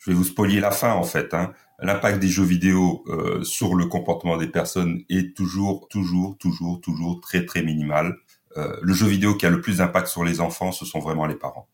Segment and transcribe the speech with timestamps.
[0.00, 1.32] je vais vous spoiler la fin en fait.
[1.34, 1.52] Hein.
[1.78, 7.20] L'impact des jeux vidéo euh, sur le comportement des personnes est toujours, toujours, toujours, toujours
[7.20, 8.16] très très minimal.
[8.56, 11.26] Euh, le jeu vidéo qui a le plus d'impact sur les enfants, ce sont vraiment
[11.26, 11.68] les parents.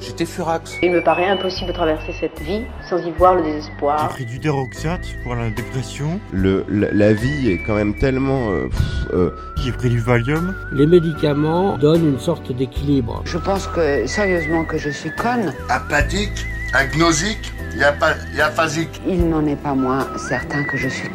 [0.00, 0.78] J'étais furax.
[0.82, 3.98] Il me paraît impossible de traverser cette vie sans y voir le désespoir.
[4.00, 6.20] J'ai pris du déroxate pour la dépression.
[6.32, 8.50] Le, la, la vie est quand même tellement...
[8.50, 8.68] Euh,
[9.12, 9.30] euh,
[9.62, 10.56] J'ai pris du Valium.
[10.72, 13.20] Les médicaments donnent une sorte d'équilibre.
[13.26, 15.52] Je pense que, sérieusement, que je suis conne.
[15.68, 19.00] apathique, agnosique, y aphasique.
[19.06, 21.08] Il n'en est pas moins certain que je suis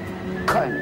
[0.47, 0.77] conne.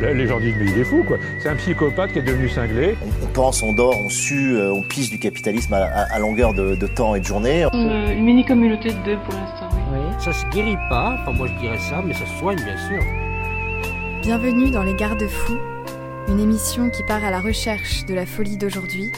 [0.00, 1.18] Les gens disent mais il est fou quoi.
[1.42, 2.96] C'est un psychopathe qui est devenu cinglé.
[3.02, 6.18] On, on pense, on dort, on sue, euh, on pisse du capitalisme à, à- à
[6.18, 7.66] longueur de, de temps et de journée.
[7.74, 9.68] Une, une mini communauté de deux pour l'instant.
[9.72, 9.80] Oui.
[9.92, 10.00] Oui.
[10.24, 13.02] Ça se guérit pas, enfin moi je dirais ça, mais ça se soigne bien sûr.
[14.22, 15.58] Bienvenue dans Les Garde-Fous,
[16.28, 19.10] une émission qui part à la recherche de la folie d'aujourd'hui,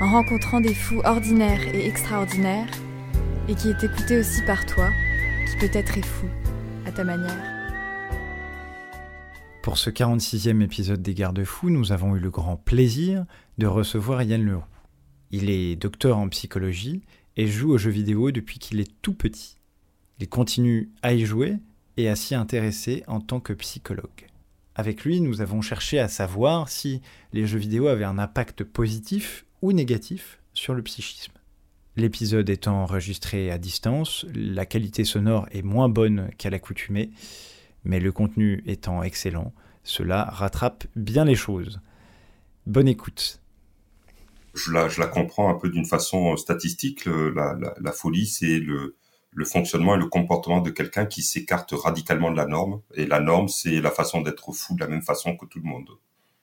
[0.00, 2.66] en rencontrant des fous ordinaires et extraordinaires,
[3.48, 4.90] et qui est écoutée aussi par toi,
[5.48, 6.26] qui peut-être est fou,
[6.86, 7.60] à ta manière.
[9.62, 13.26] Pour ce 46e épisode des Garde-Fous, nous avons eu le grand plaisir
[13.58, 14.64] de recevoir Yann Leroux.
[15.30, 17.02] Il est docteur en psychologie
[17.36, 19.58] et joue aux jeux vidéo depuis qu'il est tout petit.
[20.18, 21.56] Il continue à y jouer
[21.96, 24.26] et à s'y intéresser en tant que psychologue.
[24.74, 29.44] Avec lui, nous avons cherché à savoir si les jeux vidéo avaient un impact positif
[29.62, 31.32] ou négatif sur le psychisme.
[32.00, 37.10] L'épisode étant enregistré à distance, la qualité sonore est moins bonne qu'à l'accoutumée,
[37.84, 39.52] mais le contenu étant excellent,
[39.84, 41.82] cela rattrape bien les choses.
[42.64, 43.42] Bonne écoute.
[44.54, 47.04] Je la, comprends un peu d'une façon statistique.
[47.04, 52.46] La, folie, c'est le fonctionnement et le comportement de quelqu'un qui s'écarte radicalement de la
[52.46, 52.80] norme.
[52.94, 55.68] Et la norme, c'est la façon d'être fou de la même façon que tout le
[55.68, 55.90] monde.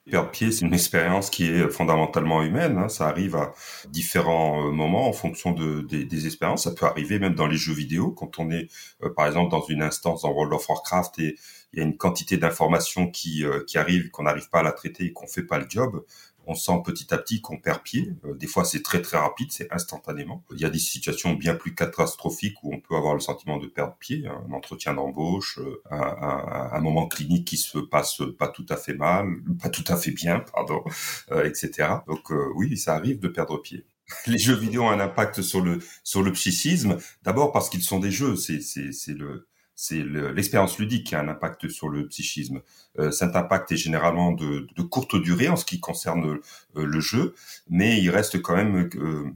[0.09, 2.77] Perdre pied, c'est une expérience qui est fondamentalement humaine.
[2.77, 2.87] hein.
[2.87, 3.53] Ça arrive à
[3.89, 6.63] différents euh, moments en fonction de, des, des expériences.
[6.63, 8.69] Ça peut arriver même dans les jeux vidéo, quand on est,
[9.03, 11.35] euh, par exemple, dans une instance dans World of Warcraft et
[11.73, 14.71] il y a une quantité d'informations qui, euh, qui arrivent, qu'on n'arrive pas à la
[14.71, 16.01] traiter et qu'on fait pas le job.
[16.47, 18.13] On sent petit à petit qu'on perd pied.
[18.25, 20.43] Euh, des fois, c'est très très rapide, c'est instantanément.
[20.53, 23.67] Il y a des situations bien plus catastrophiques où on peut avoir le sentiment de
[23.67, 24.43] perdre pied, hein.
[24.49, 28.77] un entretien d'embauche, euh, un, un- un moment clinique qui se passe pas tout à
[28.77, 29.27] fait mal,
[29.61, 30.83] pas tout à fait bien, pardon,
[31.31, 32.03] euh, etc.
[32.07, 33.85] Donc euh, oui, ça arrive de perdre pied.
[34.27, 36.97] Les jeux vidéo ont un impact sur le sur le psychisme.
[37.23, 39.47] D'abord parce qu'ils sont des jeux, c'est c'est c'est le
[39.79, 42.61] c'est le- l'expérience ludique qui a un impact sur le psychisme.
[42.99, 46.39] Euh, cet impact est généralement de, de courte durée en ce qui concerne
[46.75, 47.35] euh, le jeu,
[47.69, 49.31] mais il reste quand même euh,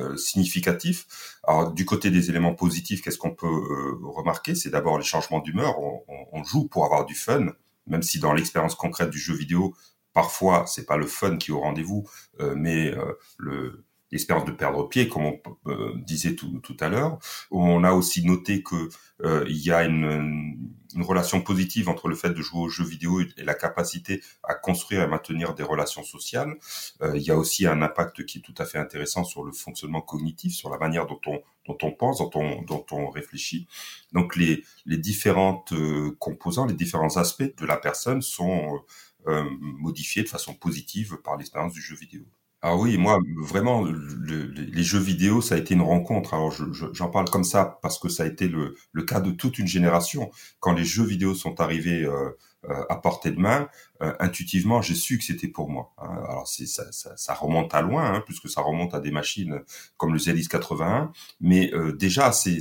[0.00, 1.06] euh, significatif.
[1.46, 4.54] Alors du côté des éléments positifs, qu'est-ce qu'on peut euh, remarquer?
[4.54, 5.78] C'est d'abord les changements d'humeur.
[5.80, 7.46] On, on- on joue pour avoir du fun,
[7.86, 9.74] même si dans l'expérience concrète du jeu vidéo,
[10.12, 12.08] parfois c'est pas le fun qui est au rendez-vous,
[12.40, 12.92] euh, mais
[13.38, 17.18] le l'expérience de perdre pied, comme on euh, disait tout, tout à l'heure.
[17.50, 18.88] On a aussi noté que
[19.24, 23.20] euh, il y a une, relation positive entre le fait de jouer aux jeux vidéo
[23.20, 26.54] et la capacité à construire et maintenir des relations sociales.
[27.02, 29.52] Euh, il y a aussi un impact qui est tout à fait intéressant sur le
[29.52, 33.66] fonctionnement cognitif, sur la manière dont on dont on pense, dont on dont on réfléchit.
[34.12, 35.74] Donc les les différentes
[36.18, 38.80] composants, les différents aspects de la personne sont
[39.26, 42.22] modifiés de façon positive par l'expérience du jeu vidéo.
[42.68, 46.34] Ah oui, moi vraiment le- le- les jeux vidéo ça a été une rencontre.
[46.34, 49.20] Alors je- je- j'en parle comme ça parce que ça a été le, le cas
[49.20, 50.30] de toute une génération.
[50.58, 52.30] Quand les jeux vidéo sont arrivés euh,
[52.68, 53.68] euh, à portée de main,
[54.02, 55.92] euh, intuitivement j'ai su que c'était pour moi.
[55.98, 56.08] hein.
[56.28, 59.60] Alors ça, ça, ça remonte à loin, hein, puisque ça remonte à des machines
[59.96, 62.58] comme le ZX 81, mais euh, déjà c'est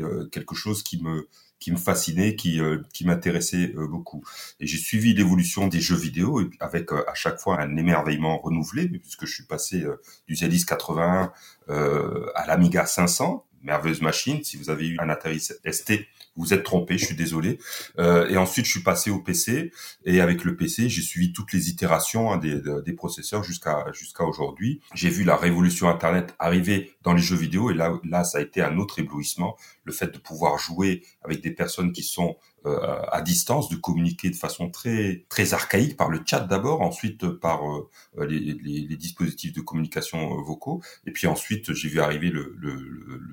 [0.00, 1.28] euh, quelque chose qui me
[1.60, 4.24] qui me fascinait, qui euh, qui m'intéressait euh, beaucoup.
[4.60, 8.88] Et j'ai suivi l'évolution des jeux vidéo avec euh, à chaque fois un émerveillement renouvelé,
[8.88, 11.32] puisque je suis passé euh, du ZX 81
[11.70, 14.42] euh, à l'Amiga 500, merveilleuse machine.
[14.44, 15.92] Si vous avez eu un Atari ST,
[16.38, 17.58] vous êtes trompé, je suis désolé.
[17.98, 19.72] Euh, et ensuite, je suis passé au PC
[20.04, 24.24] et avec le PC, j'ai suivi toutes les itérations hein, des, des processeurs jusqu'à jusqu'à
[24.24, 24.80] aujourd'hui.
[24.94, 27.70] J'ai vu la révolution Internet arriver dans les jeux vidéo.
[27.70, 31.42] Et là, là, ça a été un autre éblouissement, le fait de pouvoir jouer avec
[31.42, 32.36] des personnes qui sont
[32.66, 37.28] euh, à distance, de communiquer de façon très très archaïque par le chat d'abord, ensuite
[37.28, 42.56] par euh, les, dispositifs de communication euh, vocaux, et puis ensuite j'ai vu arriver le,
[42.58, 42.74] le,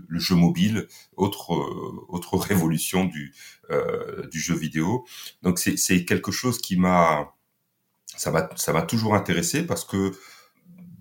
[0.08, 0.88] le, jeu mobile,
[1.18, 1.52] autre
[2.08, 3.34] autre révolution du
[3.70, 5.06] euh, du jeu vidéo.
[5.44, 7.34] Donc c'est quelque chose qui m'a
[8.16, 10.14] ça m'a toujours intéressé parce que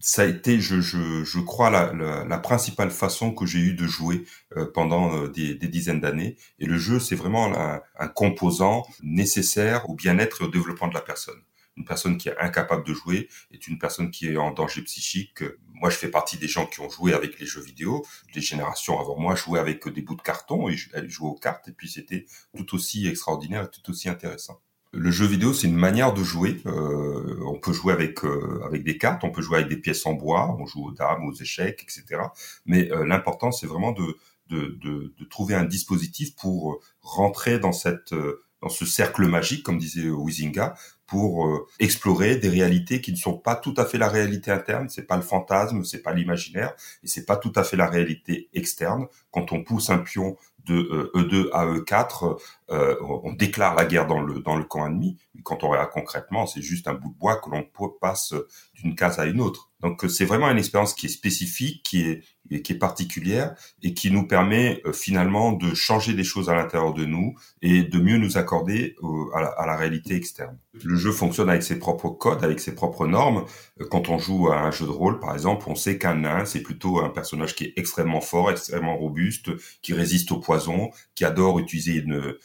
[0.06, 5.16] ça a été, je, crois, la, principale façon que j'ai eu de jouer euh, pendant
[5.16, 6.36] euh, des, des, dizaines d'années.
[6.58, 10.94] Et le jeu, c'est vraiment un, un, composant nécessaire au bien-être et au développement de
[10.94, 11.40] la personne.
[11.76, 15.42] Une personne qui est incapable de jouer est une personne qui est en danger psychique.
[15.72, 18.04] Moi, je fais partie des gens qui ont joué avec les jeux vidéo.
[18.34, 21.72] Les générations avant moi jouaient avec des bouts de carton et jouaient aux cartes, et
[21.72, 22.26] puis c'était
[22.56, 24.60] tout aussi extraordinaire et tout aussi intéressant.
[24.96, 26.62] Le jeu vidéo, c'est une manière de jouer.
[26.66, 30.06] Euh, on peut jouer avec euh, avec des cartes, on peut jouer avec des pièces
[30.06, 32.22] en bois, on joue aux dames, aux échecs, etc.
[32.64, 34.16] Mais euh, l'important, c'est vraiment de,
[34.50, 38.14] de, de, de, trouver un dispositif pour rentrer dans cette
[38.62, 40.74] dans ce cercle magique, comme disait Wizinga,
[41.06, 44.88] pour euh, explorer des réalités qui ne sont pas tout à fait la réalité interne,
[44.88, 48.48] c'est pas le fantasme, c'est pas l'imaginaire, et c'est pas tout à fait la réalité
[48.52, 49.06] externe.
[49.30, 52.38] Quand on pousse un pion de E2 euh, e à E4,
[52.70, 55.18] euh, on déclare la guerre dans le dans le camp ennemi.
[55.42, 57.66] Quand on regarde concrètement, c'est juste un bout de bois que l'on
[58.00, 58.34] passe
[58.74, 59.70] d'une case à une autre.
[59.80, 62.22] Donc c'est vraiment une expérience qui est spécifique, qui est
[62.62, 66.92] qui est particulière et qui nous permet euh, finalement de changer des choses à l'intérieur
[66.92, 68.96] de nous et de mieux nous accorder
[69.34, 70.58] à, la, réalité externe.
[71.04, 73.44] Jeu fonctionne avec ses propres codes, avec ses propres normes.
[73.80, 76.44] Euh, quand on joue à un jeu de rôle, par exemple, on sait qu'un nain,
[76.44, 79.50] c'est plutôt un personnage qui est extrêmement fort, extrêmement robuste,
[79.82, 82.38] qui résiste au poison, qui adore utiliser euh,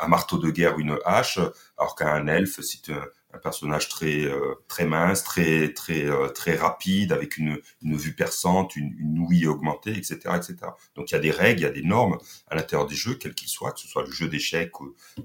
[0.00, 1.38] un marteau de guerre, une hache,
[1.78, 3.02] alors qu'un elfe, c'est un,
[3.36, 8.14] un personnage très euh, très mince, très très euh, très rapide, avec une, une vue
[8.14, 10.56] perçante, une, ouïe augmentée, etc., etc.
[10.94, 12.18] Donc il y a des règles, il y a des normes
[12.48, 14.72] à l'intérieur des jeux, quels qu'ils soient, que ce soit le jeu d'échecs,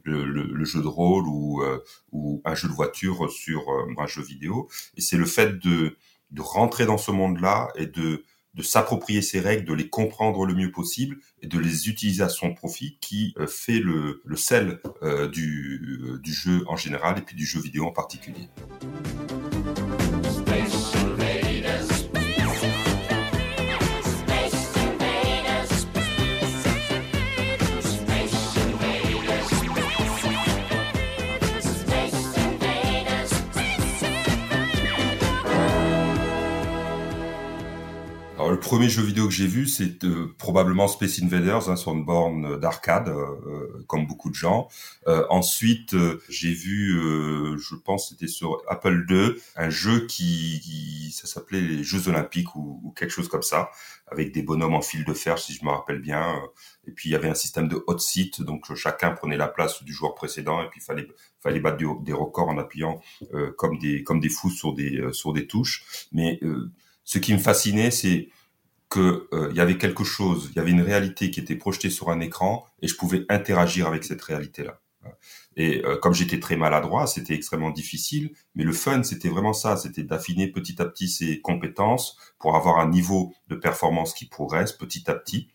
[0.03, 3.65] le, jeu de rôle ou euh, ou un jeu de voiture sur
[3.97, 4.69] un jeu vidéo.
[4.97, 5.97] Et c'est le fait de
[6.31, 10.53] de rentrer dans ce monde-là et de de s'approprier ces règles, de les comprendre le
[10.53, 14.79] mieux possible et de les utiliser à son profit qui euh, fait le, le sel
[15.03, 18.49] euh, du, euh, du jeu en général et puis du jeu vidéo en particulier.
[38.49, 42.05] Le premier jeu vidéo que j'ai vu, c'est euh, probablement Space Invaders hein, sur une
[42.05, 44.67] borne d'arcade, euh, euh, comme beaucoup de gens.
[45.29, 45.95] ensuite,
[46.29, 46.97] j'ai vu,
[47.57, 52.79] je pense, c'était sur Apple II, un jeu qui, ça s'appelait les Jeux Olympiques ou,
[52.83, 53.71] ou, quelque chose comme ça,
[54.07, 56.41] avec des bonhommes en fil de fer, si je me rappelle bien.
[56.87, 59.83] Et puis il y avait un système de hot seat, donc chacun prenait la place
[59.83, 61.07] du joueur précédent, et puis il fallait
[61.39, 63.01] fallait battre des records en appuyant
[63.57, 66.07] comme des comme des fous sur des sur des touches.
[66.11, 66.39] Mais
[67.03, 68.29] ce qui me fascinait, c'est
[68.91, 69.01] qu'il
[69.33, 72.19] euh, y avait quelque chose, il y avait une réalité qui était projetée sur un
[72.19, 74.79] écran et je pouvais interagir avec cette réalité-là.
[75.55, 79.75] Et euh, comme j'étais très maladroit, c'était extrêmement difficile, mais le fun, c'était vraiment ça,
[79.75, 84.71] c'était d'affiner petit à petit ses compétences pour avoir un niveau de performance qui progresse
[84.71, 85.49] petit à petit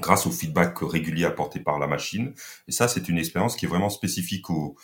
[0.00, 2.32] grâce au feedback régulier apporté par la machine.
[2.66, 4.76] Et ça, c'est une expérience qui est vraiment spécifique aux,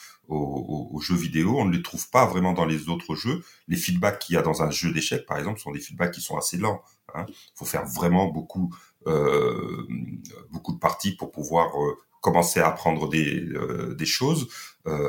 [1.01, 1.59] jeux vidéo.
[1.59, 3.43] On ne les trouve pas vraiment dans les autres jeux.
[3.69, 6.21] Les feedbacks qu'il y a dans un jeu d'échecs, par exemple, sont des feedbacks qui
[6.21, 6.83] sont assez lents.
[7.15, 7.27] Il hein.
[7.55, 8.75] faut faire vraiment beaucoup,
[9.07, 9.87] euh,
[10.51, 14.49] beaucoup de parties pour pouvoir euh, commencer à apprendre des, euh, choses,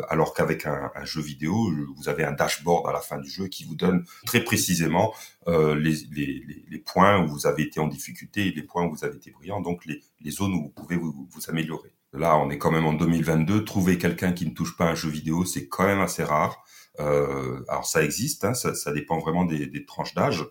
[0.10, 3.66] alors qu'avec un, jeu vidéo, vous avez un dashboard à la fin du jeu qui
[3.66, 5.14] vous donne très précisément
[5.48, 9.32] les, points où vous avez été en difficulté et les points où vous avez été
[9.32, 11.94] brillant, donc les, zones où vous pouvez vous, améliorer.
[12.14, 13.66] Là, on est quand même en 2022.
[13.66, 16.64] Trouver quelqu'un qui ne touche pas un jeu vidéo, c'est quand même assez rare.
[16.98, 20.46] Alors ça existe, hein, ça, dépend vraiment des tranches d'âge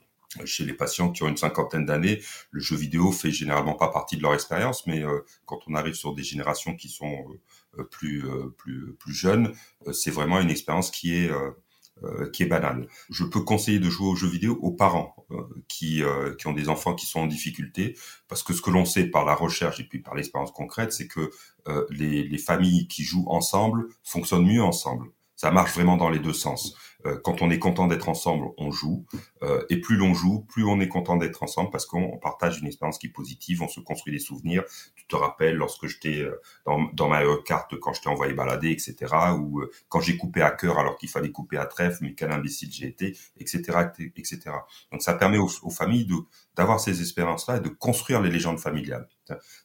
[0.45, 2.21] chez les patients qui ont une cinquantaine d'années,
[2.51, 5.95] le jeu vidéo fait généralement pas partie de leur expérience, mais euh, quand on arrive
[5.95, 7.27] sur des générations qui sont
[7.79, 9.53] euh, plus euh, plus plus jeunes,
[9.93, 11.31] c'est vraiment une expérience qui est
[12.33, 12.89] qui est banale.
[13.09, 15.15] Je peux conseiller de jouer aux jeux vidéo aux parents
[15.69, 16.03] qui
[16.39, 17.97] qui ont des enfants qui sont en difficulté,
[18.29, 21.07] parce que ce que l'on sait par la recherche et puis par l'expérience concrète, c'est
[21.07, 21.31] que
[21.91, 25.07] les les familles qui jouent ensemble fonctionnent mieux ensemble.
[25.45, 26.75] Ça marche vraiment dans les deux sens.
[27.05, 29.05] Euh, quand on est content d'être ensemble, on joue.
[29.43, 32.67] Euh, et plus l'on joue, plus on est content d'être ensemble parce qu'on partage une
[32.67, 34.65] expérience qui est positive, on se construit des souvenirs.
[34.97, 38.71] Tu te rappelles lorsque j'étais euh, dans, dans ma carte, quand je t'ai envoyé balader,
[38.71, 38.97] etc.
[39.39, 39.61] Ou
[39.91, 42.87] quand j'ai coupé à cœur alors qu'il fallait couper à trèfle, mais quel imbécile j'ai
[42.87, 43.81] été, etc.,
[44.17, 44.41] etc.
[44.93, 46.09] Donc ça permet aux, familles
[46.57, 49.09] d'avoir ces expériences-là et de construire les légendes familiales.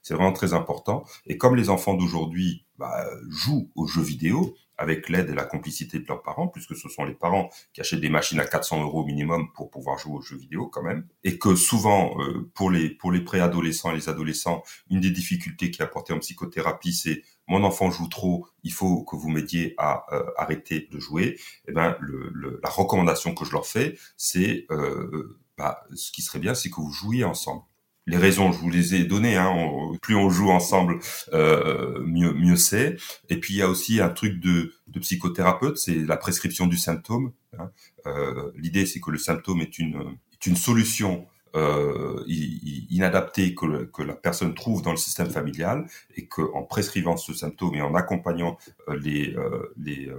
[0.02, 1.06] C'est vraiment très important.
[1.26, 6.00] Et comme les enfants d'aujourd'hui bah, jouent aux jeux vidéo, avec l'aide et la complicité
[6.00, 9.06] de leurs parents, puisque ce sont les parents qui achètent des machines à 400 euros
[9.06, 12.90] minimum pour pouvoir jouer aux jeux vidéo quand même, et que souvent euh, pour les
[12.90, 17.24] pour les préadolescents et les adolescents, une des difficultés qui est apportée en psychothérapie, c'est
[17.48, 21.38] mon enfant joue trop, il faut que vous m'aidiez à euh, arrêter de jouer.
[21.68, 26.40] Eh ben le, la recommandation que je leur fais, c'est euh, bah, ce qui serait
[26.40, 27.64] bien, c'est que vous jouiez ensemble
[28.08, 29.38] les raisons, je vous les ai données.
[29.38, 29.54] Hein,
[30.02, 31.00] plus on joue ensemble,
[31.34, 32.98] euh, mieux mieux c'est.
[33.30, 36.78] Et puis il y a aussi un truc de, de psychothérapeute, c'est la prescription du
[36.78, 37.32] symptôme.
[37.58, 37.70] Hein.
[38.08, 44.04] Euh, L'idée, c'est que le symptôme est une est une solution euh, inadaptée que, que,
[44.04, 48.60] la personne trouve dans le système familial et qu'en prescrivant ce symptôme et en accompagnant
[48.88, 50.12] euh, les euh, les,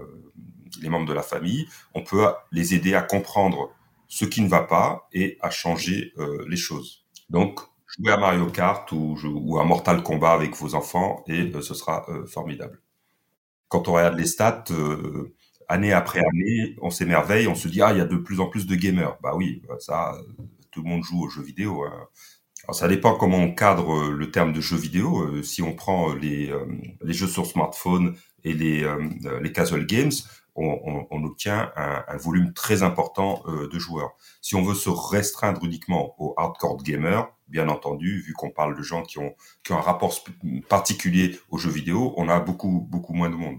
[0.83, 3.71] les membres de la famille, on peut les aider à comprendre
[4.09, 6.13] ce qui ne va pas et à changer
[6.49, 7.05] les choses.
[7.29, 7.61] Donc
[7.97, 11.75] jouer à Mario Kart ou, ou à Mortal Kombat avec vos enfants et euh, ce
[11.75, 12.81] sera euh, formidable.
[13.69, 15.35] Quand on regarde les stats, euh,
[15.69, 18.47] année après année, on s'émerveille, on se dit ah il y a de plus en
[18.47, 19.17] plus de gamers.
[19.23, 20.15] Bah oui, bah, ça
[20.73, 21.85] tout le monde joue aux jeux vidéo.
[21.85, 22.09] Hein.
[22.65, 25.43] Alors, ça dépend comment on cadre le terme de jeu vidéo.
[25.43, 26.53] si on prend les,
[27.03, 28.87] les jeux sur smartphone et les,
[29.41, 30.13] les casual games,
[30.61, 34.13] on, obtient un, volume très important de joueurs.
[34.41, 38.83] Si on veut se restreindre uniquement aux hardcore gamers, bien entendu, vu qu'on parle de
[38.83, 40.15] gens qui ont, qui ont un rapport
[40.69, 43.59] particulier aux jeux vidéo, on a beaucoup, beaucoup moins de monde.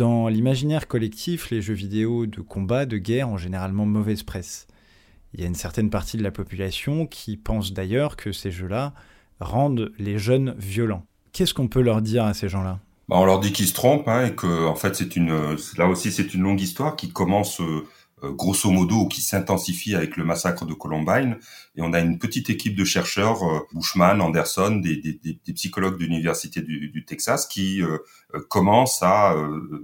[0.00, 4.66] Dans l'imaginaire collectif, les jeux vidéo de combat, de guerre ont généralement mauvaise presse.
[5.34, 8.94] Il y a une certaine partie de la population qui pense d'ailleurs que ces jeux-là
[9.40, 11.04] rendent les jeunes violents.
[11.34, 12.78] Qu'est-ce qu'on peut leur dire à ces gens-là?
[13.10, 16.10] Bah, On leur dit qu'ils se trompent hein, et que en fait une là aussi
[16.10, 17.86] c'est une longue histoire qui commence euh,
[18.22, 21.38] grosso modo qui s'intensifie avec le massacre de Columbine.
[21.76, 25.98] Et on a une petite équipe de chercheurs, euh, Bushman, Anderson, des, des, des psychologues
[25.98, 27.98] de l'université du, Texas, qui euh,
[28.48, 29.34] commencent à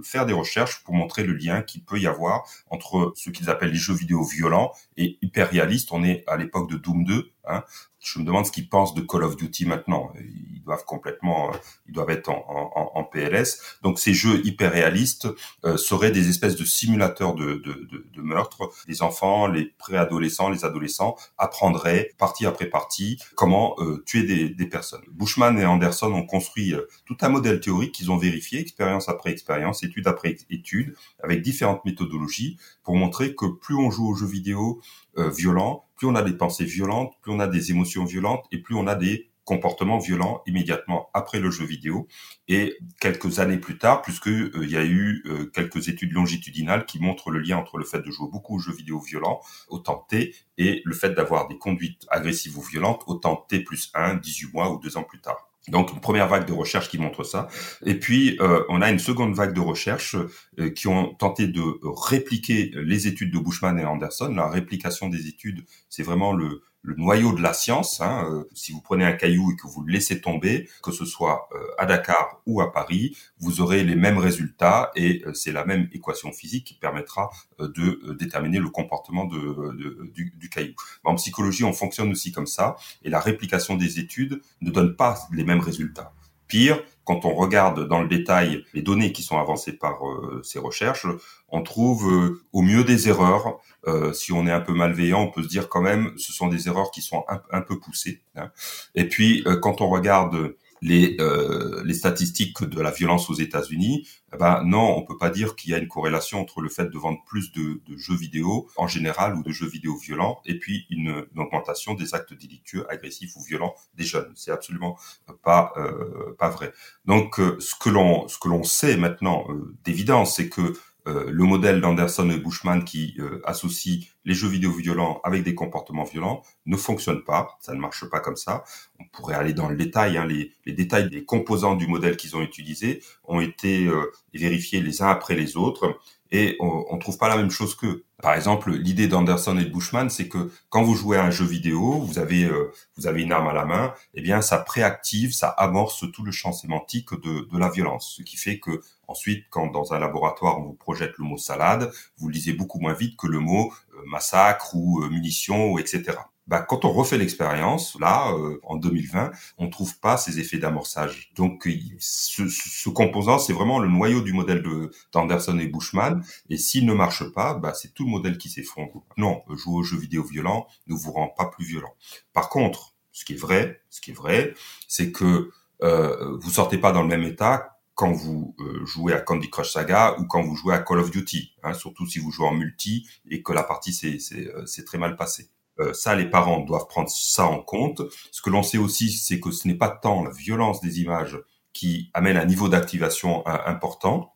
[0.03, 3.71] faire des recherches pour montrer le lien qu'il peut y avoir entre ce qu'ils appellent
[3.71, 5.91] les jeux vidéo violents et hyper réalistes.
[5.91, 7.31] On est à l'époque de Doom 2.
[7.49, 7.63] Hein,
[7.99, 10.11] je me demande ce qu'ils pensent de Call of Duty maintenant.
[10.19, 11.51] Ils doivent complètement,
[11.87, 13.61] ils doivent être en, PLS.
[13.83, 15.27] Donc ces jeux hyper réalistes
[15.65, 18.69] euh, seraient des espèces de simulateurs de, de, de, de meurtre.
[18.87, 25.03] Les enfants, les préadolescents, les adolescents apprendraient partie après partie comment euh, tuer des, personnes.
[25.11, 29.31] Bushman et Anderson ont construit euh, tout un modèle théorique qu'ils ont vérifié, expérience après
[29.31, 34.27] expérience, étude après étude, avec différentes méthodologies pour montrer que plus on joue aux jeux
[34.27, 34.81] vidéo
[35.17, 38.59] euh, violents, plus on a des pensées violentes, plus on a des émotions violentes et
[38.59, 42.07] plus on a des comportements violents immédiatement après le jeu vidéo.
[42.49, 46.99] Et quelques années plus tard, puisque euh, y a eu euh, quelques études longitudinales qui
[46.99, 49.39] montrent le lien entre le fait de jouer beaucoup aux jeux vidéo violents,
[49.69, 54.15] autant T, et le fait d'avoir des conduites agressives ou violentes, autant T plus 1,
[54.15, 55.46] 18 mois ou 2 ans plus tard.
[55.67, 57.47] Donc une première vague de recherche qui montre ça.
[57.85, 60.15] Et puis euh, on a une seconde vague de recherche
[60.59, 64.33] euh, qui ont tenté de répliquer les études de Bushman et Anderson.
[64.35, 68.01] La réplication des études, c'est vraiment le, le noyau de la science.
[68.01, 71.05] Hein, euh, si vous prenez un caillou et que vous le laissez tomber, que ce
[71.05, 75.51] soit euh, à Dakar ou à Paris, vous aurez les mêmes résultats et euh, c'est
[75.51, 77.29] la même équation physique qui permettra
[77.59, 80.73] de déterminer le comportement de, du, du, caillou.
[81.03, 85.17] En psychologie, on fonctionne aussi comme ça et la réplication des études ne donne pas
[85.33, 86.13] les mêmes résultats.
[86.47, 90.59] Pire, quand on regarde dans le détail les données qui sont avancées par euh, ces
[90.59, 91.07] recherches,
[91.47, 93.59] on trouve euh, au mieux des erreurs.
[93.87, 96.47] Euh, si on est un peu malveillant, on peut se dire quand même, ce sont
[96.47, 98.21] des erreurs qui sont un, peu poussées.
[98.35, 98.51] Hein.
[98.95, 104.37] Et puis, quand on regarde les, euh, les statistiques de la violence aux États-Unis, eh
[104.37, 106.97] ben non, on peut pas dire qu'il y a une corrélation entre le fait de
[106.97, 110.85] vendre plus de, de, jeux vidéo en général ou de jeux vidéo violents et puis
[110.89, 114.31] une, augmentation des actes délictueux, agressifs ou violents des jeunes.
[114.35, 114.97] C'est absolument
[115.43, 116.73] pas euh, pas vrai.
[117.05, 120.73] Donc euh, ce que l'on ce que l'on sait maintenant euh, d'évidence, c'est que
[121.07, 126.03] le modèle d'Anderson et Bushman qui euh, associe les jeux vidéo violents avec des comportements
[126.03, 127.57] violents ne fonctionne pas.
[127.59, 128.63] Ça ne marche pas comme ça.
[128.99, 130.17] On pourrait aller dans le détail.
[130.17, 134.81] Hein, les, les, détails des composants du modèle qu'ils ont utilisé ont été euh, vérifiés
[134.81, 135.97] les uns après les autres
[136.31, 138.03] et on, ne trouve pas la même chose qu'eux.
[138.21, 141.45] Par exemple, l'idée d'Anderson et de Bushman, c'est que quand vous jouez à un jeu
[141.45, 145.33] vidéo, vous avez euh, vous avez une arme à la main, eh bien ça préactive,
[145.33, 149.45] ça amorce tout le champ sémantique de, de la violence, ce qui fait que ensuite,
[149.49, 153.17] quand dans un laboratoire on vous projette le mot salade, vous lisez beaucoup moins vite
[153.17, 156.17] que le mot euh, massacre ou euh, munitions, etc.
[156.47, 161.31] bah, quand on refait l'expérience, là, euh, en 2020, on trouve pas ces effets d'amorçage.
[161.35, 161.67] Donc,
[161.99, 166.23] ce, ce composant, c'est vraiment le noyau du modèle de d'Anderson et Bushman.
[166.49, 169.03] Et s'il ne marche pas, bah, c'est tout le modèle qui s'effondre.
[169.17, 171.93] Non, jouer aux jeux vidéo violents ne vous rend pas plus violent.
[172.33, 174.53] Par contre, ce qui est vrai, ce qui est vrai,
[174.87, 175.51] c'est que
[175.83, 179.73] euh, vous sortez pas dans le même état quand vous euh, jouez à Candy Crush
[179.73, 182.53] Saga ou quand vous jouez à Call of Duty, hein, surtout si vous jouez en
[182.53, 184.19] multi et que la partie s'est
[184.55, 185.49] euh, très mal passée.
[185.79, 188.03] Euh, ça, les parents doivent prendre ça en compte.
[188.31, 191.39] Ce que l'on sait aussi, c'est que ce n'est pas tant la violence des images
[191.73, 194.33] qui amène un niveau d'activation important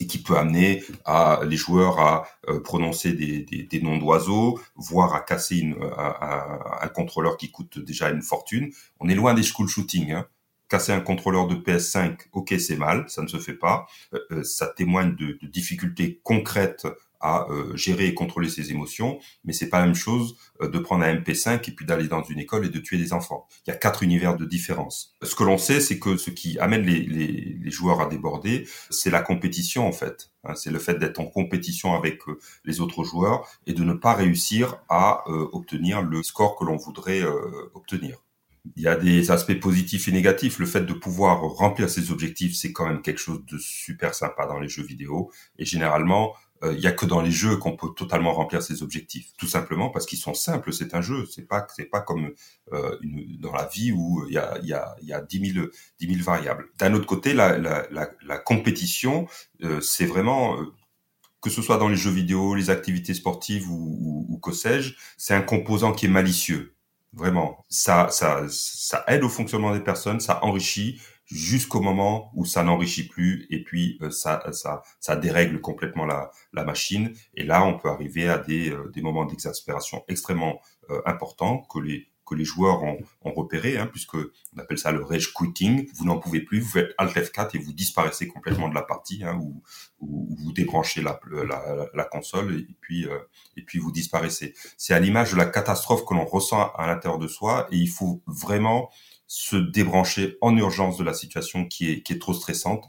[0.00, 2.26] et qui peut amener à les joueurs à
[2.62, 7.78] prononcer des, des, des noms d'oiseaux, voire à casser une, un, un, contrôleur qui coûte
[7.78, 8.70] déjà une fortune.
[9.00, 10.12] On est loin des school shootings.
[10.12, 10.26] Hein
[10.74, 13.86] casser un contrôleur de PS5, ok, c'est mal, ça ne se fait pas.
[14.12, 16.88] Euh, euh, ça témoigne de, difficultés concrètes
[17.20, 21.04] à euh, gérer et contrôler ses émotions, mais c'est pas la même chose de prendre
[21.04, 23.46] un MP5 et puis d'aller dans une école et de tuer des enfants.
[23.64, 25.14] Il y a quatre univers de différence.
[25.22, 29.22] Ce que l'on sait, c'est que ce qui amène les joueurs à déborder, c'est la
[29.22, 30.32] compétition en fait.
[30.42, 32.18] Hein, c'est le fait d'être en compétition avec
[32.64, 37.22] les autres joueurs et de ne pas réussir à obtenir le score que l'on voudrait
[37.74, 38.23] obtenir
[38.76, 40.58] il y a des aspects positifs et négatifs.
[40.58, 44.46] Le fait de pouvoir remplir ses objectifs, c'est quand même quelque chose de super sympa
[44.46, 45.30] dans les jeux vidéo.
[45.58, 48.82] Et généralement, euh, il y a que dans les jeux qu'on peut totalement remplir ses
[48.82, 49.32] objectifs.
[49.36, 50.72] Tout simplement parce qu'ils sont simples.
[50.72, 51.26] C'est un jeu.
[51.26, 52.30] C'est pas c'est pas comme
[52.72, 55.20] euh, une, dans la vie où il y a il y a il y a
[55.20, 56.68] dix mille dix mille variables.
[56.78, 59.26] D'un autre côté, la la la, la compétition,
[59.62, 60.64] euh, c'est vraiment euh,
[61.42, 64.94] que ce soit dans les jeux vidéo, les activités sportives ou, ou, ou que sais-je,
[65.18, 66.74] c'est un composant qui est malicieux.
[67.14, 72.62] Vraiment, ça, ça, ça aide au fonctionnement des personnes, ça enrichit jusqu'au moment où ça
[72.62, 77.14] n'enrichit plus et puis euh, ça, ça, ça dérègle complètement la, la machine.
[77.34, 81.78] Et là, on peut arriver à des, euh, des moments d'exaspération extrêmement euh, importants que
[81.78, 85.88] les que les joueurs ont, ont repéré, hein, puisque on appelle ça le rage quitting.
[85.94, 89.24] Vous n'en pouvez plus, vous faites Alt F4 et vous disparaissez complètement de la partie,
[89.24, 89.62] hein, ou,
[90.00, 93.18] ou, vous débranchez la, la, la, console et puis euh,
[93.56, 94.54] et puis vous disparaissez.
[94.76, 97.88] C'est à l'image de la catastrophe que l'on ressent à l'intérieur de soi et il
[97.88, 98.90] faut vraiment
[99.26, 102.84] se débrancher en urgence de la situation qui est qui est trop stressante.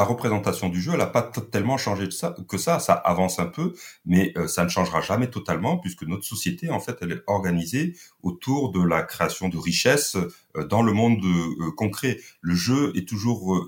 [0.00, 2.08] La représentation du jeu, elle n'a pas tellement changé
[2.48, 2.78] que ça.
[2.80, 3.74] Ça avance un peu,
[4.06, 7.94] mais euh, ça ne changera jamais totalement puisque notre société, en fait, elle est organisée
[8.22, 12.18] autour de la création de richesses euh, dans le monde euh, concret.
[12.40, 13.62] Le jeu est toujours,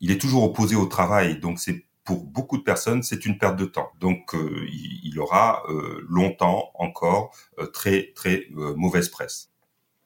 [0.00, 3.56] il est toujours opposé au travail, donc c'est pour beaucoup de personnes, c'est une perte
[3.56, 3.90] de temps.
[4.00, 5.62] Donc, il, il, aura
[6.08, 7.34] longtemps encore
[7.72, 9.53] très très mauvaise presse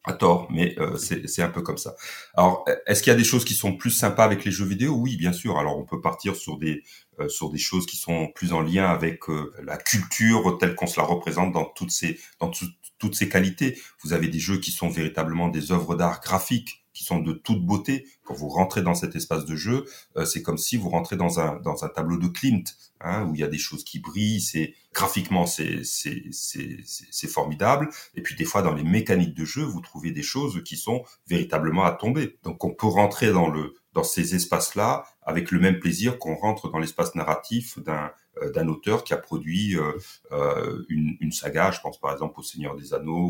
[0.04, 1.94] à tort, mais euh, c'est un peu comme ça.
[2.34, 4.94] Alors, est-ce qu'il y a des choses qui sont plus sympas avec les jeux vidéo?
[4.94, 5.58] Oui, bien sûr.
[5.58, 6.82] Alors, on peut partir sur des
[7.20, 10.86] euh, sur des choses qui sont plus en lien avec euh, la culture telle qu'on
[10.86, 12.50] se la représente dans toutes ces dans
[12.98, 13.78] toutes ces qualités.
[14.02, 17.64] Vous avez des jeux qui sont véritablement des œuvres d'art graphiques qui sont de toute
[17.64, 18.06] beauté.
[18.24, 19.84] Quand vous rentrez dans cet espace de jeu,
[20.16, 22.64] euh, c'est comme si vous rentrez dans un dans un tableau de Klimt,
[23.00, 24.40] hein, où il y a des choses qui brillent.
[24.40, 27.88] C'est graphiquement c'est c'est c'est c'est formidable.
[28.16, 31.04] Et puis des fois dans les mécaniques de jeu, vous trouvez des choses qui sont
[31.28, 32.36] véritablement à tomber.
[32.42, 36.70] Donc on peut rentrer dans le dans ces espaces-là avec le même plaisir qu'on rentre
[36.70, 39.92] dans l'espace narratif d'un euh, d'un auteur qui a produit euh,
[40.30, 43.28] euh, une, une, saga, je pense par exemple au Seigneur des Anneaux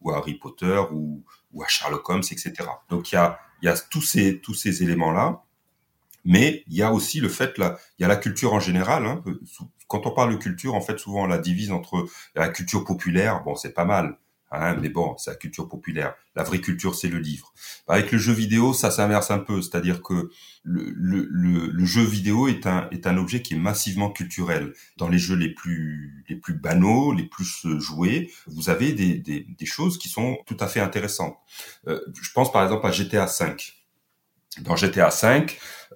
[0.00, 1.24] ou, à Harry Potter ou,
[1.60, 2.54] à Sherlock Holmes, etc.
[2.88, 5.42] Donc il y a, y a tous ces, tous ces éléments-là,
[6.24, 9.04] mais il y a aussi le fait, là, il y a la culture en général.
[9.04, 9.24] Hein.
[9.88, 12.06] Quand on parle de culture, en fait, souvent on la divise entre
[12.36, 14.18] la culture populaire, bon c'est pas mal,
[14.50, 16.14] Hein, mais bon, c'est la culture populaire.
[16.34, 17.52] La vraie culture, c'est le livre.
[17.86, 20.30] Avec le jeu vidéo, ça s'inverse un peu, c'est-à-dire que
[20.62, 24.72] le, le, le, jeu vidéo est un est un objet qui est massivement culturel.
[24.96, 29.46] Dans les jeux les plus les plus banaux, les plus joués, vous avez des des,
[29.48, 31.36] des choses qui sont tout à fait intéressantes.
[31.86, 33.56] Euh, je pense par exemple à GTA V.
[34.62, 35.46] Dans GTA V,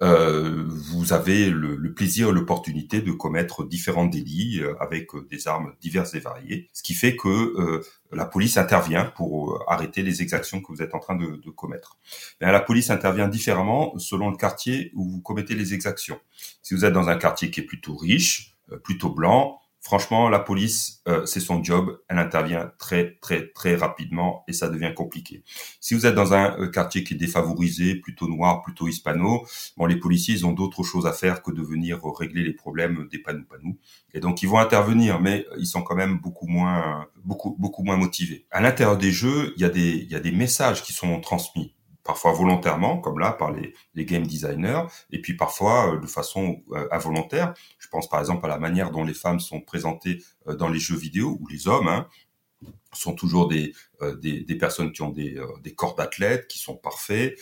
[0.03, 5.27] euh, vous avez le, le plaisir et l'opportunité de commettre différents délits euh, avec euh,
[5.31, 10.03] des armes diverses et variées, ce qui fait que euh, la police intervient pour arrêter
[10.03, 11.99] les exactions que vous êtes en train de, de commettre.
[12.41, 16.21] Mais la police intervient différemment selon le quartier où vous commettez les exactions.
[16.63, 21.03] Si vous êtes dans un quartier qui est plutôt riche, plutôt blanc, franchement, la police,
[21.09, 25.43] euh, c'est son job, elle intervient très, très, très rapidement et ça devient compliqué.
[25.81, 29.45] Si vous êtes dans un euh, quartier qui est défavorisé, plutôt noir, plutôt hispano,
[29.77, 33.09] bon, les policiers, ils ont d'autres choses à faire que de venir régler les problèmes
[33.11, 33.77] des panou-panou.
[34.15, 37.97] Et donc, ils vont intervenir, mais ils sont quand même beaucoup moins, beaucoup, beaucoup moins
[37.97, 38.47] motivés.
[38.53, 41.21] À l'intérieur des jeux, il y a des, il y a des messages qui sont
[41.21, 46.07] transmis parfois volontairement, comme là par les, les game designers, et puis parfois euh, de
[46.07, 47.55] façon euh, involontaire.
[47.79, 50.81] Je pense par exemple à la manière dont les femmes sont présentées euh, dans les
[50.81, 52.09] jeux vidéo, ou les hommes hein,
[52.93, 53.73] sont toujours des,
[54.21, 57.37] des, des, personnes qui ont des, des corps d'athlètes, qui sont parfaits,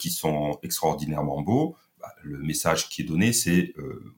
[0.00, 1.76] qui sont extraordinairement beaux.
[2.00, 3.72] Bah, le message qui est donné, c'est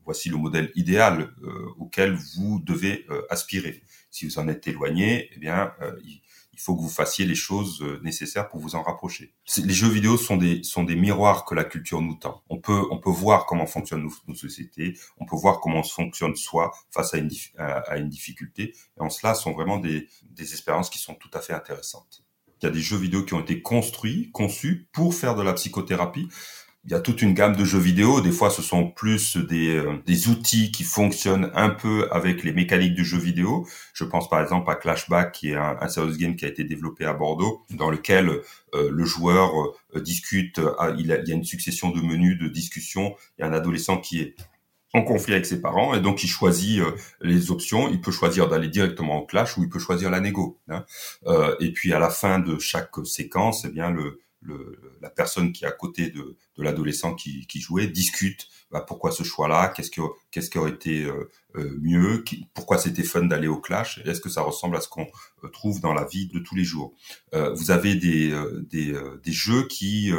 [0.05, 1.35] voici le modèle idéal
[1.77, 3.83] auquel vous devez aspirer.
[4.11, 6.23] Si vous en êtes éloigné, eh bien, il,
[6.57, 9.35] il faut que vous fassiez les choses euh, nécessaires pour vous en rapprocher.
[9.59, 12.43] Les jeux vidéo sont des miroirs que la culture nous tend.
[12.49, 17.15] On peut voir comment fonctionnent nos, sociétés, on peut voir comment on fonctionne soi face
[17.15, 18.75] à une à une difficulté.
[18.97, 22.25] Et en cela, sont vraiment des des expériences qui sont tout à fait intéressantes.
[22.63, 25.53] Il y a des jeux vidéo qui ont été construits, conçus pour faire de la
[25.53, 26.29] psychothérapie
[26.87, 28.21] il y a toute une gamme de jeux vidéo.
[28.21, 32.53] Des fois, ce sont plus des, euh, des outils qui fonctionnent un peu avec les
[32.53, 33.67] mécaniques du jeu vidéo.
[33.93, 36.63] Je pense par exemple à Clashback, qui est un, un serious game qui a été
[36.63, 38.29] développé à Bordeaux, dans lequel
[38.75, 39.51] euh, le joueur
[39.97, 40.61] euh, discute.
[40.97, 43.17] il, il, y a une succession de menus de discussion.
[43.37, 44.37] Il y a un adolescent qui est
[44.95, 46.81] en conflit avec ses parents et donc il choisit
[47.21, 47.89] les options.
[47.89, 50.61] Il peut choisir d'aller directement au clash ou il peut choisir la négo.
[50.69, 50.85] Hein.
[51.61, 55.65] et puis à la fin de chaque séquence, eh bien le le, la personne qui
[55.65, 59.91] est à côté de, de l'adolescent qui, qui, jouait discute bah, pourquoi ce choix-là, qu'est-ce
[59.91, 63.99] qui, qu'est-ce qui aurait été euh, euh, mieux, qui, pourquoi c'était fun d'aller au clash,
[64.05, 65.07] est-ce que ça ressemble à ce qu'on
[65.45, 66.95] euh, trouve dans la vie de tous les jours.
[67.33, 68.35] vous avez des,
[68.69, 70.13] des, des jeux qui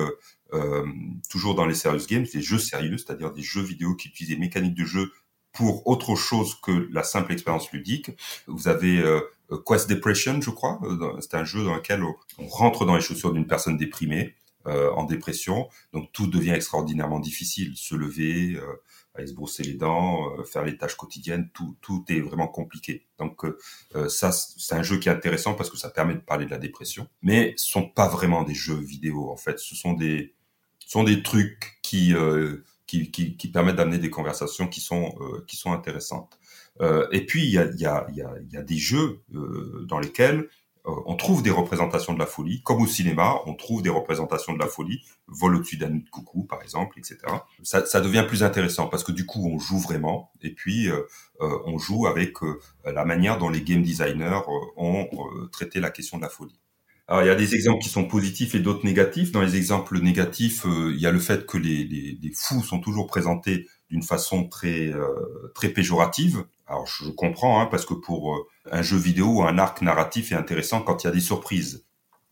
[1.30, 4.40] toujours dans les serious games, des jeux sérieux, c'est-à-dire des jeux vidéo qui utilisent des
[4.40, 5.12] mécaniques de jeu
[5.58, 8.12] pour autre chose que la simple expérience ludique.
[8.46, 9.22] Vous avez euh,
[9.66, 10.80] Quest Depression, je crois.
[10.84, 12.04] Euh, c'est un jeu dans lequel
[12.38, 14.36] on rentre dans les chaussures d'une personne déprimée,
[14.68, 15.70] euh, en dépression.
[15.94, 17.74] Donc tout devient extraordinairement difficile.
[17.78, 22.48] Se lever, euh, se brosser les dents, faire les tâches quotidiennes, tout, tout est vraiment
[22.48, 23.08] compliqué.
[23.18, 23.46] Donc
[24.10, 26.60] ça, c'est un jeu qui est intéressant parce que ça permet de parler de la
[26.60, 27.08] dépression.
[27.24, 29.58] Mais ce sont pas vraiment des jeux vidéo en fait.
[29.58, 30.36] Ce sont des,
[30.86, 32.14] ce sont des trucs qui
[32.86, 36.38] qui, qui, qui, permettent d'amener des conversations qui sont qui sont intéressantes.
[36.82, 39.86] Euh, et puis, il y a, y, a, y, a, y a, des jeux euh,
[39.88, 40.48] dans lesquels
[40.88, 44.54] euh, on trouve des représentations de la folie, comme au cinéma, on trouve des représentations
[44.54, 47.18] de la folie, vol au-dessus d'un coucou, par exemple, etc.
[47.64, 51.02] Ça, ça, devient plus intéressant parce que du coup, on joue vraiment, et puis euh,
[51.40, 52.36] on joue avec
[52.86, 54.40] la manière dont les game designers
[54.78, 55.10] ont
[55.52, 56.60] traité la question de la folie.
[57.10, 59.32] Alors, il y a des exemples qui sont positifs et d'autres négatifs.
[59.32, 62.80] Dans les exemples négatifs, il y a le fait que les, les, les fous sont
[62.80, 64.94] toujours présentés d'une façon très
[65.54, 66.44] très péjorative.
[66.68, 70.36] Alors je comprends, hein, parce que pour euh, un jeu vidéo, un arc narratif est
[70.36, 71.86] intéressant quand il y a des surprises.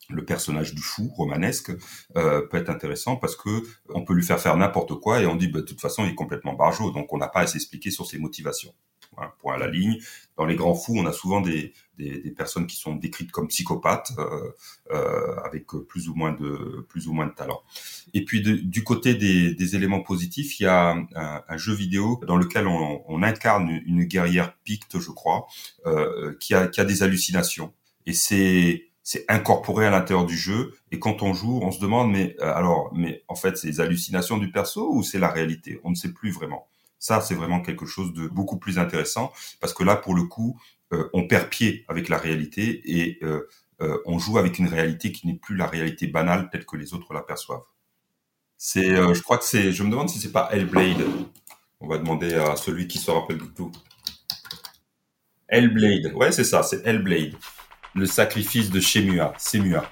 [0.10, 1.72] Le personnage du fou romanesque
[2.16, 5.36] euh, peut être intéressant parce que on peut lui faire faire n'importe quoi et on
[5.36, 7.90] dit bah, de toute façon il est complètement barjot, donc on n'a pas à s'expliquer
[7.92, 8.74] sur ses motivations.
[9.40, 9.98] Point à la ligne.
[10.36, 14.12] Dans les grands fous, on a souvent des, des, personnes qui sont décrites comme psychopathes,
[14.18, 14.52] euh,
[14.92, 17.62] euh, avec plus ou moins de plus ou moins de talent.
[18.14, 22.68] Et puis du côté des, éléments positifs, il y a un, jeu vidéo dans lequel
[22.68, 25.48] on, incarne une guerrière picte, je crois,
[25.88, 27.74] euh, qui, a, qui a des hallucinations.
[28.06, 32.12] Et c'est c'est incorporé à l'intérieur du jeu et quand on joue on se demande
[32.12, 35.80] mais alors mais en fait c'est les hallucinations du perso ou c'est la réalité?
[35.84, 36.68] On ne sait plus vraiment
[37.06, 39.32] ça, c'est vraiment quelque chose de beaucoup plus intéressant
[39.62, 40.60] parce que là, pour le coup,
[41.14, 43.48] on perd pied avec la réalité et euh,
[43.82, 46.94] euh, on joue avec une réalité qui n'est plus la réalité banale telle que les
[46.94, 47.64] autres l'aperçoivent.
[48.58, 51.04] C'est, je crois que c'est, je me demande si c'est pas Hellblade.
[51.82, 53.72] On va demander à celui qui se rappelle du tout.
[55.50, 57.36] Hellblade, ouais, c'est ça, c'est Hellblade.
[57.94, 59.92] Le sacrifice de Shemua, Semua.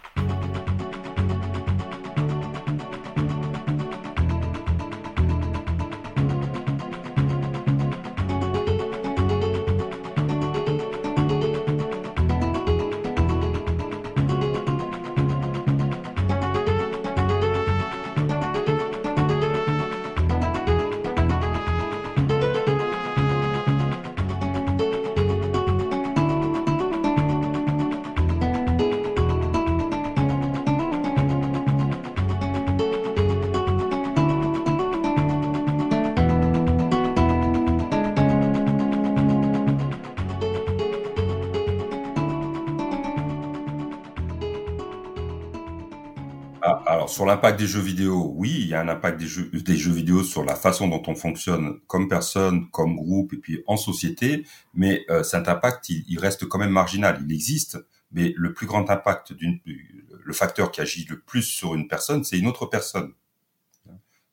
[47.14, 50.44] Sur l'impact des jeux vidéo, oui, il y a un impact des jeux, vidéo sur
[50.44, 55.22] la façon dont on fonctionne comme personne, comme groupe et puis en société, mais euh,
[55.22, 57.22] cet impact, il, reste quand même marginal.
[57.24, 57.78] Il existe,
[58.12, 62.40] mais le plus grand impact, le facteur qui agit le plus sur une personne, c'est
[62.40, 63.14] une autre personne.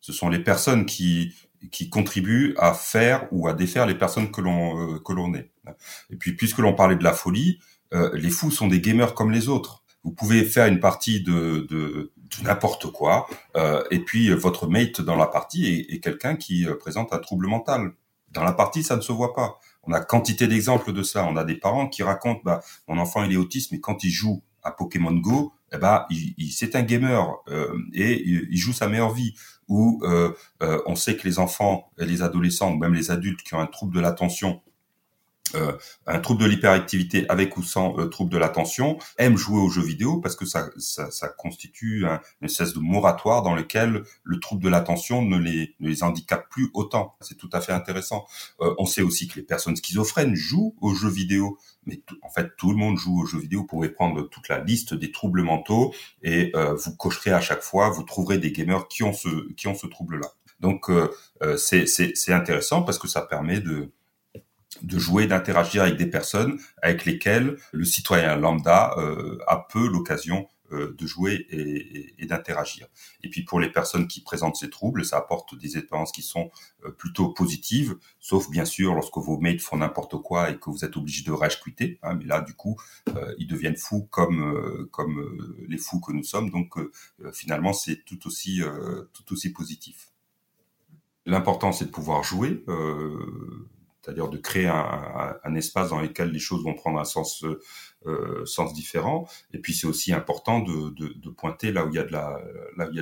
[0.01, 1.35] Ce sont les personnes qui
[1.91, 5.51] contribuent à faire ou à défaire les personnes que l'on euh, que l'on est.
[6.09, 7.61] Et puis puisque l'on parlait de la folie,
[7.93, 9.85] euh, les fous sont des gamers comme les autres.
[10.03, 12.11] Vous pouvez faire une partie de,
[12.43, 16.77] n'importe quoi, euh, et puis votre mate dans la partie est, est quelqu'un qui euh,
[16.77, 17.93] présente un trouble mental.
[18.31, 19.59] Dans la partie, ça ne se voit pas.
[19.83, 21.25] On a quantité d'exemples de ça.
[21.25, 24.11] On a des parents qui racontent, bah, mon enfant il est autiste, mais quand il
[24.11, 28.73] joue à Pokémon Go, eh ben, il, il c'est un gamer euh, et il, joue
[28.73, 29.35] sa meilleure vie.
[29.69, 33.43] Ou euh, euh, on sait que les enfants et les adolescents, ou même les adultes
[33.43, 34.63] qui ont un trouble de l'attention,
[35.55, 35.73] euh,
[36.07, 39.83] un trouble de l'hyperactivité avec ou sans euh, trouble de l'attention aiment jouer aux jeux
[39.83, 44.41] vidéo parce que ça, ça, ça constitue un, une espèce de moratoire dans lequel le
[44.41, 47.17] trouble de l'attention ne les, ne les handicape plus autant.
[47.21, 48.27] C'est tout à fait intéressant.
[48.61, 52.57] Euh, on sait aussi que les personnes schizophrènes jouent aux jeux vidéo, mais en fait
[52.57, 53.61] tout le monde joue aux jeux vidéo.
[53.61, 57.63] Vous pourrez prendre toute la liste des troubles mentaux et euh, vous cocherez à chaque
[57.63, 60.29] fois, vous trouverez des gamers qui ont ce, qui ont ce trouble-là.
[60.61, 60.91] Donc
[61.57, 63.93] c'est intéressant parce que ça permet de
[64.83, 70.49] de jouer, d'interagir avec des personnes avec lesquelles le citoyen lambda euh, a peu l'occasion
[70.73, 72.87] euh, de jouer et, d'interagir.
[73.25, 76.51] Et puis pour les personnes qui présentent ces troubles, ça apporte des expériences qui sont
[76.85, 80.85] euh, plutôt positives, sauf bien sûr lorsque vos mates font n'importe quoi et que vous
[80.85, 81.99] êtes obligé de rage quitter.
[82.03, 82.77] Hein, mais là, du coup,
[83.39, 86.51] ils deviennent fous comme comme les fous que nous sommes.
[86.51, 86.75] Donc
[87.33, 88.61] finalement, c'est tout aussi
[89.13, 90.13] tout aussi positif.
[91.27, 92.63] L'important, c'est de pouvoir jouer
[94.03, 97.45] c'est-à-dire de créer un, espace dans lequel les choses vont prendre un sens,
[98.07, 99.29] euh, sens différent.
[99.53, 102.13] Et puis c'est aussi important de, pointer là où il y a de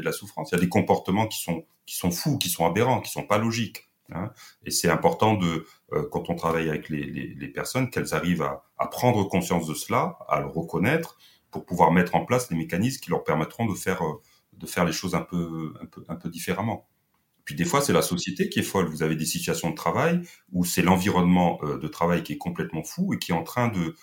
[0.04, 0.50] la, souffrance.
[0.50, 3.88] Il y a des comportements qui sont fous, qui sont aberrants, qui sont pas logiques.
[4.12, 4.30] Hein.
[4.64, 9.24] Et c'est important de, euh, quand on travaille avec les, personnes, qu'elles arrivent à, prendre
[9.28, 11.18] conscience de cela, à le reconnaître,
[11.50, 15.14] pour pouvoir mettre en place les mécanismes qui leur permettront de faire euh, les choses
[15.14, 15.72] un peu
[16.26, 16.88] différemment.
[17.48, 18.90] Puis des fois, c'est la société qui est folle.
[18.90, 20.20] Vous avez des situations de travail
[20.52, 23.68] où c'est l'environnement euh, de travail qui est complètement fou et qui est en train
[23.68, 23.94] de,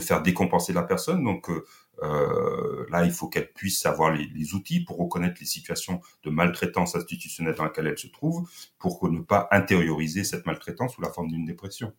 [0.00, 1.24] faire décompenser la personne.
[1.24, 1.64] Donc euh,
[2.04, 6.30] euh là, il faut qu'elle puisse avoir les, les, outils pour reconnaître les situations de
[6.30, 11.10] maltraitance institutionnelle dans lesquelles elle se trouve, pour ne pas intérioriser cette maltraitance sous la
[11.10, 11.92] forme d'une dépression.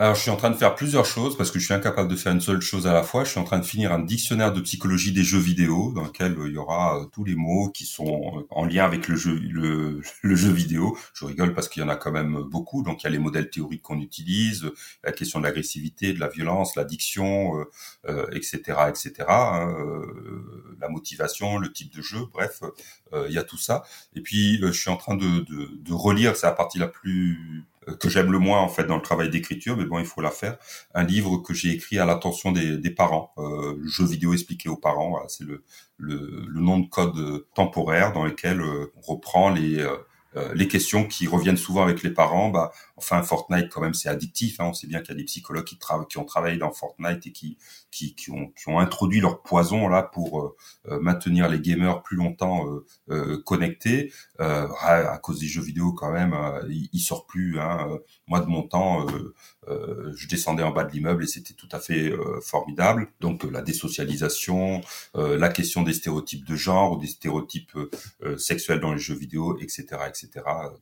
[0.00, 2.14] Alors, je suis en train de faire plusieurs choses parce que je suis incapable de
[2.14, 3.24] faire une seule chose à la fois.
[3.24, 6.38] Je suis en train de finir un dictionnaire de psychologie des jeux vidéo dans lequel
[6.38, 9.16] euh, il y aura euh, tous les mots qui sont euh, en lien avec le
[9.16, 10.96] jeu, le, le jeu vidéo.
[11.14, 12.84] Je rigole parce qu'il y en a quand même beaucoup.
[12.84, 14.70] Donc, il y a les modèles théoriques qu'on utilise,
[15.02, 17.66] la question de l'agressivité, de la violence, l'addiction,
[18.06, 19.26] euh, etc., etc.
[19.28, 19.74] Hein,
[20.80, 22.62] la motivation, le type de jeu, bref,
[23.12, 23.82] il y a tout ça.
[24.14, 27.66] Et puis, je suis en train de, de, de relire, c'est la partie la plus
[27.96, 30.30] que j'aime le moins en fait dans le travail d'écriture, mais bon, il faut la
[30.30, 30.58] faire.
[30.94, 34.76] Un livre que j'ai écrit à l'attention des, des, parents, euh, jeu vidéo expliqué aux
[34.76, 35.10] parents.
[35.10, 35.64] Voilà, c'est le,
[35.96, 39.86] le, le, nom de code temporaire dans lequel euh, on reprend les
[40.36, 43.94] euh, euh, les questions qui reviennent souvent avec les parents, bah, enfin Fortnite quand même
[43.94, 44.60] c'est addictif.
[44.60, 44.66] Hein.
[44.66, 47.32] On sait bien qu'il y a des psychologues qui, qui ont travaillé dans Fortnite et
[47.32, 47.58] qui,
[47.90, 50.56] qui, qui, ont, qui ont introduit leur poison là pour euh,
[50.90, 52.66] euh, maintenir les gamers plus longtemps
[53.44, 54.12] connectés.
[54.38, 56.34] à, cause des jeux vidéo quand même,
[56.68, 57.58] ils, ils sortent plus.
[57.58, 57.98] Hein.
[58.26, 59.06] Moi de mon temps,
[59.66, 62.12] je descendais en bas de l'immeuble et c'était tout à fait
[62.42, 63.08] formidable.
[63.20, 64.80] Donc la désocialisation,
[65.14, 67.76] la question des stéréotypes de genre ou des stéréotypes
[68.36, 70.17] sexuels dans les jeux vidéo, etc., etc.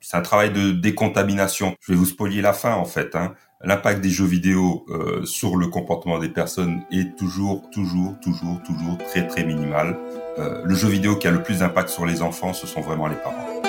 [0.01, 1.75] C'est un travail de décontamination.
[1.81, 3.15] Je vais vous spoiler la fin en fait.
[3.15, 3.35] Hein.
[3.63, 8.99] L'impact des jeux vidéo euh, sur le comportement des personnes est toujours, toujours, toujours, toujours
[8.99, 9.99] très, très minimal.
[10.39, 13.09] Euh, le jeu vidéo qui a le plus d'impact sur les enfants, ce sont vraiment
[13.09, 13.66] les parents.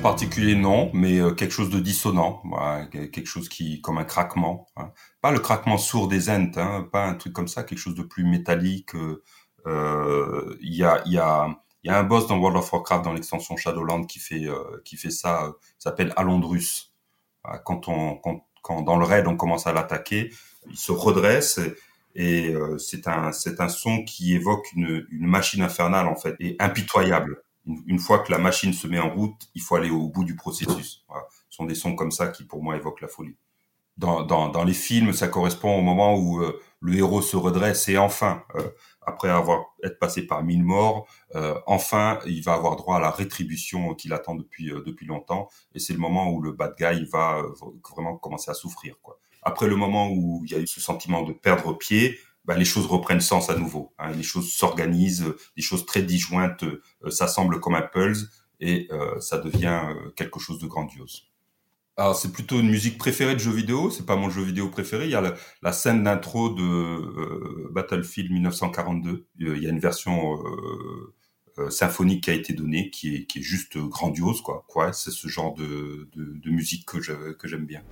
[0.00, 2.42] Particulier non, mais euh, quelque chose de dissonant,
[2.90, 4.92] quelque chose qui comme un craquement, hein.
[5.20, 8.02] pas le craquement sourd des ents, hein, pas un truc comme ça, quelque chose de
[8.02, 8.94] plus métallique.
[8.94, 9.22] Euh,
[9.66, 11.48] euh, il y a y a
[11.84, 14.48] y a un boss dans World of Warcraft dans l'extension Shadowland qui fait
[14.84, 16.94] qui ça, s'appelle Alondrus.
[17.64, 18.16] Quand on
[18.62, 20.30] quand, dans le raid on commence à l'attaquer,
[20.68, 21.60] il se redresse
[22.14, 27.42] Et c'est un un son qui évoque une, une machine infernale en fait et impitoyable.
[27.66, 30.36] Une, fois que la machine se met en route, il faut aller au bout du
[30.36, 31.04] processus.
[31.50, 33.36] Ce sont des sons comme ça qui pour moi évoquent la folie.
[33.98, 38.44] Dans, les films, ça correspond au moment où euh, le héros se redresse et enfin,
[38.54, 38.70] euh,
[39.02, 43.10] après avoir être passé par mille morts, euh, enfin, il va avoir droit à la
[43.10, 45.48] rétribution qu'il attend depuis depuis longtemps.
[45.74, 47.42] Et c'est le moment où le bad guy va
[47.90, 48.94] vraiment commencer à souffrir.
[49.42, 52.18] Après le moment où il y a eu ce sentiment de perdre pied,
[52.48, 53.92] ben, les choses reprennent sens à nouveau.
[53.98, 56.64] Hein, les choses s'organisent, des choses très disjointes
[57.08, 58.88] s'assemblent comme un pulse et
[59.20, 61.28] ça devient quelque chose de grandiose.
[61.98, 65.06] Alors c'est plutôt une musique préférée de jeux vidéo, c'est pas mon jeu vidéo préféré.
[65.06, 69.26] Il y a la, scène d'intro de euh, Battlefield 1942.
[69.40, 71.14] Il y a une version euh,
[71.58, 74.64] euh, symphonique qui a été donnée, qui est, juste grandiose, quoi.
[74.92, 76.08] C'est ce genre de,
[76.44, 77.82] musique que j'aime bien.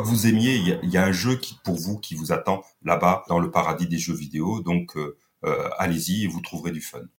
[0.00, 3.24] Que vous aimiez, il y, a, un jeu qui pour vous qui vous attend là-bas
[3.28, 4.60] dans le paradis des jeux vidéo.
[4.60, 7.00] Donc euh, euh, allez-y et vous trouverez du fun.